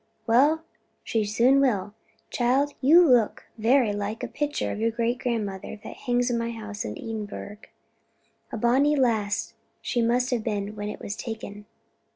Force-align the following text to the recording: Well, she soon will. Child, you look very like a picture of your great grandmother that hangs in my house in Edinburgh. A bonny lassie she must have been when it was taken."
Well, 0.25 0.63
she 1.03 1.23
soon 1.25 1.59
will. 1.61 1.93
Child, 2.31 2.73
you 2.81 3.07
look 3.07 3.43
very 3.59 3.93
like 3.93 4.23
a 4.23 4.27
picture 4.27 4.71
of 4.71 4.79
your 4.79 4.89
great 4.89 5.19
grandmother 5.19 5.79
that 5.83 5.95
hangs 5.95 6.31
in 6.31 6.39
my 6.39 6.49
house 6.49 6.83
in 6.83 6.97
Edinburgh. 6.97 7.57
A 8.51 8.57
bonny 8.57 8.95
lassie 8.95 9.53
she 9.79 10.01
must 10.01 10.31
have 10.31 10.43
been 10.43 10.75
when 10.75 10.89
it 10.89 10.99
was 11.01 11.15
taken." 11.15 11.67